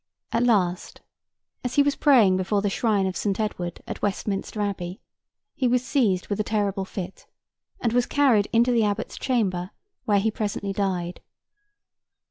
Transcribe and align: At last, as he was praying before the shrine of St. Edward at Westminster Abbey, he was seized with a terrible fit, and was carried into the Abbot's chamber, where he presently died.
At 0.31 0.41
last, 0.41 1.01
as 1.63 1.75
he 1.75 1.83
was 1.83 1.95
praying 1.95 2.35
before 2.35 2.63
the 2.63 2.71
shrine 2.71 3.05
of 3.05 3.15
St. 3.15 3.39
Edward 3.39 3.83
at 3.85 4.01
Westminster 4.01 4.59
Abbey, 4.59 4.99
he 5.53 5.67
was 5.67 5.85
seized 5.85 6.27
with 6.27 6.39
a 6.39 6.43
terrible 6.43 6.85
fit, 6.85 7.27
and 7.79 7.93
was 7.93 8.07
carried 8.07 8.47
into 8.51 8.71
the 8.71 8.83
Abbot's 8.83 9.15
chamber, 9.15 9.69
where 10.05 10.17
he 10.19 10.31
presently 10.31 10.73
died. 10.73 11.21